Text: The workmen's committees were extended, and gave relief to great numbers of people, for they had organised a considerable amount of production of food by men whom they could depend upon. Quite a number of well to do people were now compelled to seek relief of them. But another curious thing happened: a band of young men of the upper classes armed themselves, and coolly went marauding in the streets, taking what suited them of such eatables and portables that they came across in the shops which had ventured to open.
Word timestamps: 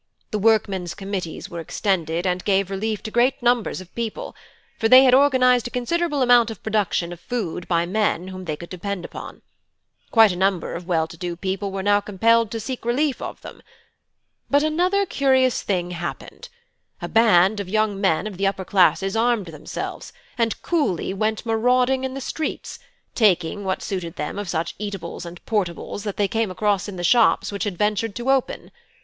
The 0.31 0.39
workmen's 0.39 0.95
committees 0.95 1.47
were 1.47 1.59
extended, 1.59 2.25
and 2.25 2.43
gave 2.43 2.71
relief 2.71 3.03
to 3.03 3.11
great 3.11 3.39
numbers 3.43 3.81
of 3.81 3.93
people, 3.93 4.35
for 4.79 4.89
they 4.89 5.03
had 5.03 5.13
organised 5.13 5.67
a 5.67 5.69
considerable 5.69 6.23
amount 6.23 6.49
of 6.49 6.63
production 6.63 7.13
of 7.13 7.19
food 7.19 7.67
by 7.67 7.85
men 7.85 8.29
whom 8.29 8.45
they 8.45 8.55
could 8.55 8.71
depend 8.71 9.05
upon. 9.05 9.43
Quite 10.09 10.31
a 10.31 10.35
number 10.35 10.73
of 10.73 10.87
well 10.87 11.05
to 11.07 11.17
do 11.17 11.35
people 11.35 11.71
were 11.71 11.83
now 11.83 12.01
compelled 12.01 12.49
to 12.49 12.59
seek 12.59 12.83
relief 12.83 13.21
of 13.21 13.41
them. 13.41 13.61
But 14.49 14.63
another 14.63 15.05
curious 15.05 15.61
thing 15.61 15.91
happened: 15.91 16.49
a 16.99 17.07
band 17.07 17.59
of 17.59 17.69
young 17.69 18.01
men 18.01 18.25
of 18.25 18.37
the 18.37 18.47
upper 18.47 18.65
classes 18.65 19.15
armed 19.15 19.45
themselves, 19.49 20.11
and 20.35 20.59
coolly 20.63 21.13
went 21.13 21.45
marauding 21.45 22.03
in 22.05 22.15
the 22.15 22.21
streets, 22.21 22.79
taking 23.13 23.63
what 23.65 23.83
suited 23.83 24.15
them 24.15 24.39
of 24.39 24.49
such 24.49 24.73
eatables 24.79 25.27
and 25.27 25.45
portables 25.45 26.01
that 26.05 26.17
they 26.17 26.27
came 26.27 26.49
across 26.49 26.87
in 26.89 26.95
the 26.95 27.03
shops 27.03 27.51
which 27.51 27.65
had 27.65 27.77
ventured 27.77 28.15
to 28.15 28.31
open. 28.31 28.71